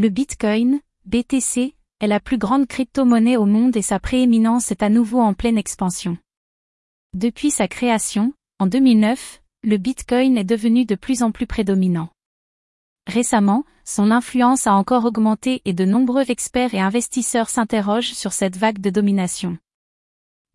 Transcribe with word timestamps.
Le 0.00 0.08
Bitcoin, 0.08 0.80
BTC, 1.04 1.74
est 2.00 2.06
la 2.06 2.20
plus 2.20 2.38
grande 2.38 2.66
crypto-monnaie 2.66 3.36
au 3.36 3.44
monde 3.44 3.76
et 3.76 3.82
sa 3.82 4.00
prééminence 4.00 4.70
est 4.70 4.82
à 4.82 4.88
nouveau 4.88 5.20
en 5.20 5.34
pleine 5.34 5.58
expansion. 5.58 6.16
Depuis 7.12 7.50
sa 7.50 7.68
création, 7.68 8.32
en 8.58 8.66
2009, 8.66 9.42
le 9.62 9.76
Bitcoin 9.76 10.38
est 10.38 10.44
devenu 10.44 10.86
de 10.86 10.94
plus 10.94 11.22
en 11.22 11.32
plus 11.32 11.46
prédominant. 11.46 12.08
Récemment, 13.08 13.64
son 13.84 14.10
influence 14.10 14.66
a 14.66 14.72
encore 14.72 15.04
augmenté 15.04 15.60
et 15.66 15.74
de 15.74 15.84
nombreux 15.84 16.30
experts 16.30 16.72
et 16.72 16.80
investisseurs 16.80 17.50
s'interrogent 17.50 18.14
sur 18.14 18.32
cette 18.32 18.56
vague 18.56 18.80
de 18.80 18.88
domination. 18.88 19.58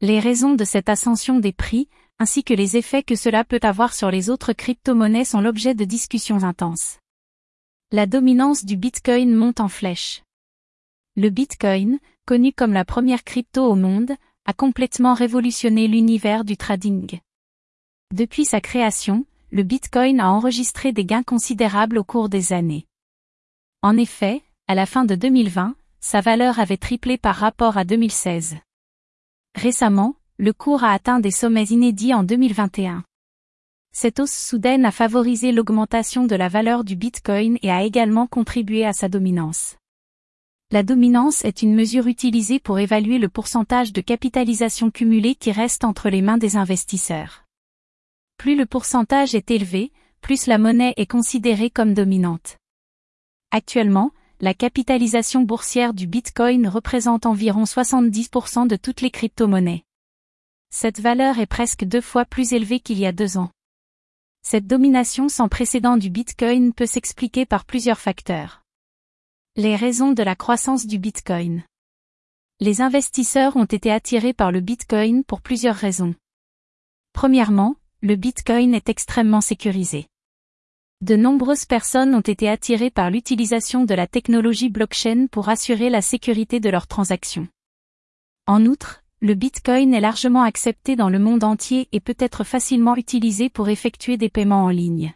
Les 0.00 0.20
raisons 0.20 0.54
de 0.54 0.64
cette 0.64 0.88
ascension 0.88 1.38
des 1.38 1.52
prix, 1.52 1.90
ainsi 2.18 2.44
que 2.44 2.54
les 2.54 2.78
effets 2.78 3.02
que 3.02 3.14
cela 3.14 3.44
peut 3.44 3.60
avoir 3.62 3.92
sur 3.92 4.10
les 4.10 4.30
autres 4.30 4.54
crypto-monnaies 4.54 5.26
sont 5.26 5.42
l'objet 5.42 5.74
de 5.74 5.84
discussions 5.84 6.44
intenses. 6.44 6.96
La 7.92 8.06
dominance 8.06 8.64
du 8.64 8.76
Bitcoin 8.76 9.34
monte 9.34 9.60
en 9.60 9.68
flèche. 9.68 10.22
Le 11.16 11.30
Bitcoin, 11.30 11.98
connu 12.26 12.52
comme 12.52 12.72
la 12.72 12.84
première 12.84 13.22
crypto 13.22 13.64
au 13.64 13.76
monde, 13.76 14.12
a 14.46 14.52
complètement 14.52 15.14
révolutionné 15.14 15.86
l'univers 15.86 16.44
du 16.44 16.56
trading. 16.56 17.20
Depuis 18.12 18.46
sa 18.46 18.60
création, 18.60 19.26
le 19.52 19.62
Bitcoin 19.62 20.18
a 20.18 20.30
enregistré 20.30 20.92
des 20.92 21.04
gains 21.04 21.22
considérables 21.22 21.98
au 21.98 22.04
cours 22.04 22.28
des 22.28 22.52
années. 22.52 22.86
En 23.82 23.96
effet, 23.96 24.42
à 24.66 24.74
la 24.74 24.86
fin 24.86 25.04
de 25.04 25.14
2020, 25.14 25.76
sa 26.00 26.20
valeur 26.20 26.58
avait 26.58 26.78
triplé 26.78 27.16
par 27.16 27.36
rapport 27.36 27.76
à 27.76 27.84
2016. 27.84 28.56
Récemment, 29.54 30.16
le 30.38 30.52
cours 30.52 30.82
a 30.82 30.90
atteint 30.90 31.20
des 31.20 31.30
sommets 31.30 31.66
inédits 31.66 32.14
en 32.14 32.24
2021. 32.24 33.04
Cette 33.96 34.18
hausse 34.18 34.34
soudaine 34.34 34.84
a 34.84 34.90
favorisé 34.90 35.52
l'augmentation 35.52 36.24
de 36.24 36.34
la 36.34 36.48
valeur 36.48 36.82
du 36.82 36.96
Bitcoin 36.96 37.58
et 37.62 37.70
a 37.70 37.84
également 37.84 38.26
contribué 38.26 38.84
à 38.84 38.92
sa 38.92 39.08
dominance. 39.08 39.76
La 40.72 40.82
dominance 40.82 41.44
est 41.44 41.62
une 41.62 41.76
mesure 41.76 42.08
utilisée 42.08 42.58
pour 42.58 42.80
évaluer 42.80 43.18
le 43.18 43.28
pourcentage 43.28 43.92
de 43.92 44.00
capitalisation 44.00 44.90
cumulée 44.90 45.36
qui 45.36 45.52
reste 45.52 45.84
entre 45.84 46.10
les 46.10 46.22
mains 46.22 46.38
des 46.38 46.56
investisseurs. 46.56 47.44
Plus 48.36 48.56
le 48.56 48.66
pourcentage 48.66 49.36
est 49.36 49.52
élevé, 49.52 49.92
plus 50.20 50.48
la 50.48 50.58
monnaie 50.58 50.94
est 50.96 51.06
considérée 51.08 51.70
comme 51.70 51.94
dominante. 51.94 52.56
Actuellement, 53.52 54.10
la 54.40 54.54
capitalisation 54.54 55.42
boursière 55.42 55.94
du 55.94 56.08
Bitcoin 56.08 56.66
représente 56.66 57.26
environ 57.26 57.62
70% 57.62 58.66
de 58.66 58.74
toutes 58.74 59.02
les 59.02 59.12
crypto-monnaies. 59.12 59.84
Cette 60.70 60.98
valeur 60.98 61.38
est 61.38 61.46
presque 61.46 61.84
deux 61.84 62.00
fois 62.00 62.24
plus 62.24 62.54
élevée 62.54 62.80
qu'il 62.80 62.98
y 62.98 63.06
a 63.06 63.12
deux 63.12 63.38
ans. 63.38 63.53
Cette 64.46 64.66
domination 64.66 65.30
sans 65.30 65.48
précédent 65.48 65.96
du 65.96 66.10
Bitcoin 66.10 66.74
peut 66.74 66.84
s'expliquer 66.84 67.46
par 67.46 67.64
plusieurs 67.64 67.98
facteurs. 67.98 68.62
Les 69.56 69.74
raisons 69.74 70.12
de 70.12 70.22
la 70.22 70.36
croissance 70.36 70.86
du 70.86 70.98
Bitcoin. 70.98 71.62
Les 72.60 72.82
investisseurs 72.82 73.56
ont 73.56 73.64
été 73.64 73.90
attirés 73.90 74.34
par 74.34 74.52
le 74.52 74.60
Bitcoin 74.60 75.24
pour 75.24 75.40
plusieurs 75.40 75.74
raisons. 75.74 76.14
Premièrement, 77.14 77.76
le 78.02 78.16
Bitcoin 78.16 78.74
est 78.74 78.90
extrêmement 78.90 79.40
sécurisé. 79.40 80.08
De 81.00 81.16
nombreuses 81.16 81.64
personnes 81.64 82.14
ont 82.14 82.20
été 82.20 82.46
attirées 82.46 82.90
par 82.90 83.10
l'utilisation 83.10 83.86
de 83.86 83.94
la 83.94 84.06
technologie 84.06 84.68
blockchain 84.68 85.26
pour 85.32 85.48
assurer 85.48 85.88
la 85.88 86.02
sécurité 86.02 86.60
de 86.60 86.68
leurs 86.68 86.86
transactions. 86.86 87.48
En 88.46 88.66
outre, 88.66 89.03
le 89.24 89.32
Bitcoin 89.32 89.94
est 89.94 90.02
largement 90.02 90.42
accepté 90.42 90.96
dans 90.96 91.08
le 91.08 91.18
monde 91.18 91.44
entier 91.44 91.88
et 91.92 92.00
peut 92.00 92.16
être 92.18 92.44
facilement 92.44 92.94
utilisé 92.94 93.48
pour 93.48 93.70
effectuer 93.70 94.18
des 94.18 94.28
paiements 94.28 94.64
en 94.64 94.68
ligne. 94.68 95.14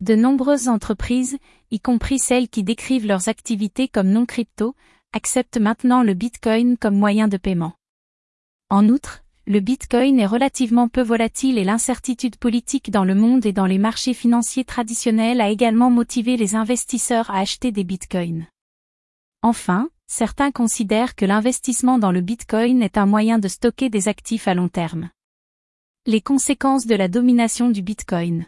De 0.00 0.16
nombreuses 0.16 0.66
entreprises, 0.66 1.38
y 1.70 1.78
compris 1.78 2.18
celles 2.18 2.48
qui 2.48 2.64
décrivent 2.64 3.06
leurs 3.06 3.28
activités 3.28 3.86
comme 3.86 4.08
non 4.08 4.26
crypto, 4.26 4.74
acceptent 5.12 5.60
maintenant 5.60 6.02
le 6.02 6.14
Bitcoin 6.14 6.76
comme 6.76 6.98
moyen 6.98 7.28
de 7.28 7.36
paiement. 7.36 7.74
En 8.70 8.88
outre, 8.88 9.22
le 9.46 9.60
Bitcoin 9.60 10.18
est 10.18 10.26
relativement 10.26 10.88
peu 10.88 11.02
volatile 11.02 11.58
et 11.58 11.64
l'incertitude 11.64 12.38
politique 12.38 12.90
dans 12.90 13.04
le 13.04 13.14
monde 13.14 13.46
et 13.46 13.52
dans 13.52 13.66
les 13.66 13.78
marchés 13.78 14.14
financiers 14.14 14.64
traditionnels 14.64 15.40
a 15.40 15.48
également 15.48 15.90
motivé 15.90 16.36
les 16.36 16.56
investisseurs 16.56 17.30
à 17.30 17.38
acheter 17.38 17.70
des 17.70 17.84
Bitcoins. 17.84 18.48
Enfin, 19.42 19.90
certains 20.12 20.50
considèrent 20.50 21.14
que 21.14 21.24
l'investissement 21.24 21.98
dans 21.98 22.12
le 22.12 22.20
Bitcoin 22.20 22.82
est 22.82 22.98
un 22.98 23.06
moyen 23.06 23.38
de 23.38 23.48
stocker 23.48 23.88
des 23.88 24.08
actifs 24.08 24.46
à 24.46 24.52
long 24.52 24.68
terme. 24.68 25.08
Les 26.04 26.20
conséquences 26.20 26.86
de 26.86 26.94
la 26.94 27.08
domination 27.08 27.70
du 27.70 27.80
Bitcoin. 27.80 28.44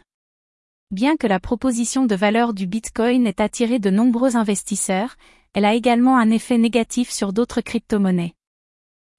Bien 0.91 1.17
que 1.17 1.25
la 1.25 1.39
proposition 1.39 2.05
de 2.05 2.13
valeur 2.13 2.53
du 2.53 2.67
Bitcoin 2.67 3.25
ait 3.25 3.41
attiré 3.41 3.79
de 3.79 3.89
nombreux 3.89 4.35
investisseurs, 4.35 5.15
elle 5.53 5.65
a 5.65 5.73
également 5.73 6.19
un 6.19 6.29
effet 6.29 6.59
négatif 6.59 7.09
sur 7.09 7.33
d'autres 7.33 7.61
crypto-monnaies. 7.61 8.35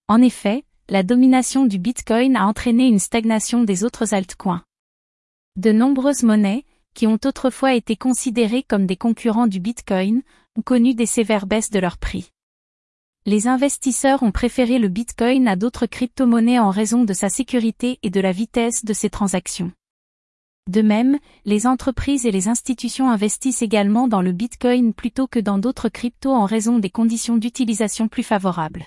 En 0.06 0.22
effet, 0.22 0.62
la 0.88 1.02
domination 1.02 1.66
du 1.66 1.80
Bitcoin 1.80 2.36
a 2.36 2.46
entraîné 2.46 2.86
une 2.86 3.00
stagnation 3.00 3.64
des 3.64 3.82
autres 3.82 4.14
altcoins. 4.14 4.62
De 5.56 5.72
nombreuses 5.72 6.22
monnaies, 6.22 6.64
qui 6.94 7.08
ont 7.08 7.18
autrefois 7.24 7.74
été 7.74 7.96
considérées 7.96 8.62
comme 8.62 8.86
des 8.86 8.96
concurrents 8.96 9.48
du 9.48 9.58
Bitcoin, 9.58 10.22
ont 10.56 10.62
connu 10.62 10.94
des 10.94 11.06
sévères 11.06 11.46
baisses 11.46 11.70
de 11.70 11.80
leur 11.80 11.98
prix. 11.98 12.30
Les 13.28 13.48
investisseurs 13.48 14.22
ont 14.22 14.30
préféré 14.30 14.78
le 14.78 14.86
Bitcoin 14.86 15.48
à 15.48 15.56
d'autres 15.56 15.86
crypto-monnaies 15.86 16.60
en 16.60 16.70
raison 16.70 17.02
de 17.02 17.12
sa 17.12 17.28
sécurité 17.28 17.98
et 18.04 18.10
de 18.10 18.20
la 18.20 18.30
vitesse 18.30 18.84
de 18.84 18.92
ses 18.92 19.10
transactions. 19.10 19.72
De 20.70 20.80
même, 20.80 21.18
les 21.44 21.66
entreprises 21.66 22.24
et 22.24 22.30
les 22.30 22.46
institutions 22.46 23.10
investissent 23.10 23.62
également 23.62 24.06
dans 24.06 24.22
le 24.22 24.30
Bitcoin 24.30 24.94
plutôt 24.94 25.26
que 25.26 25.40
dans 25.40 25.58
d'autres 25.58 25.88
cryptos 25.88 26.32
en 26.32 26.44
raison 26.44 26.78
des 26.78 26.88
conditions 26.88 27.36
d'utilisation 27.36 28.06
plus 28.06 28.22
favorables. 28.22 28.86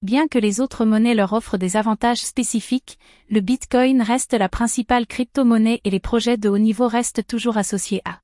Bien 0.00 0.26
que 0.26 0.38
les 0.38 0.62
autres 0.62 0.86
monnaies 0.86 1.14
leur 1.14 1.34
offrent 1.34 1.58
des 1.58 1.76
avantages 1.76 2.24
spécifiques, 2.24 2.98
le 3.28 3.40
Bitcoin 3.40 4.00
reste 4.00 4.32
la 4.32 4.48
principale 4.48 5.06
crypto-monnaie 5.06 5.82
et 5.84 5.90
les 5.90 6.00
projets 6.00 6.38
de 6.38 6.48
haut 6.48 6.56
niveau 6.56 6.88
restent 6.88 7.26
toujours 7.26 7.58
associés 7.58 8.00
à 8.06 8.20